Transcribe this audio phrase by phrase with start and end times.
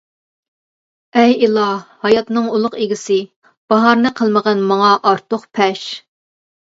[1.23, 1.83] ئەي ئىلاھ!
[2.07, 3.17] ھاياتنىڭ ئۇلۇغ ئىگىسى،
[3.75, 5.85] باھارنى قىلمىغىن ماڭا ئارتۇق پەش.